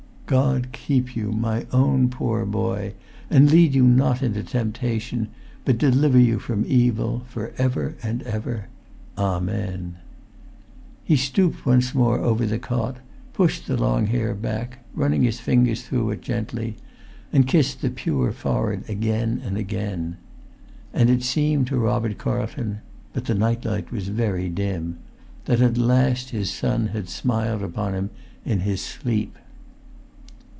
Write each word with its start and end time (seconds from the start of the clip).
"God 0.31 0.71
keep 0.71 1.13
you, 1.17 1.33
my 1.33 1.65
own 1.73 2.07
poor 2.07 2.45
boy, 2.45 2.93
and 3.29 3.51
lead 3.51 3.75
you 3.75 3.83
not 3.83 4.23
into 4.23 4.41
temptation, 4.43 5.27
but 5.65 5.77
deliver 5.77 6.17
you 6.17 6.39
from 6.39 6.63
evil, 6.65 7.23
for 7.27 7.51
ever 7.57 7.97
and 8.01 8.23
ever, 8.23 8.69
Amen." 9.17 9.97
He 11.03 11.17
stooped 11.17 11.65
once 11.65 11.93
more 11.93 12.19
over 12.19 12.45
the 12.45 12.59
cot, 12.59 12.95
pushed 13.33 13.67
the 13.67 13.75
long 13.75 14.05
hair 14.05 14.33
back, 14.33 14.79
running 14.95 15.23
his 15.23 15.41
fingers 15.41 15.83
through 15.85 16.11
it 16.11 16.21
gently, 16.21 16.77
and 17.33 17.45
kissed 17.45 17.81
the 17.81 17.89
pure 17.89 18.31
forehead 18.31 18.89
again 18.89 19.41
and 19.43 19.57
again. 19.57 20.15
And 20.93 21.09
it 21.09 21.23
seemed 21.23 21.67
to 21.67 21.77
Robert 21.77 22.17
Carlton—but 22.17 23.25
the 23.25 23.35
night 23.35 23.65
light 23.65 23.91
was 23.91 24.07
very 24.07 24.47
dim—that 24.47 25.59
at 25.59 25.75
the 25.75 25.81
last 25.83 26.29
his 26.29 26.49
son 26.49 26.87
had 26.87 27.09
smiled 27.09 27.61
upon 27.63 27.95
him 27.95 28.11
in 28.45 28.61
his 28.61 28.79
sleep. 28.81 29.35